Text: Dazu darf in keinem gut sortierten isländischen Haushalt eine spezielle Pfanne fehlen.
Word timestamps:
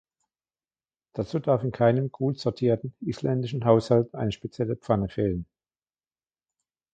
Dazu 1.13 1.37
darf 1.37 1.63
in 1.63 1.71
keinem 1.71 2.11
gut 2.11 2.39
sortierten 2.39 2.95
isländischen 3.01 3.65
Haushalt 3.65 4.15
eine 4.15 4.31
spezielle 4.31 4.75
Pfanne 4.75 5.09
fehlen. 5.09 5.45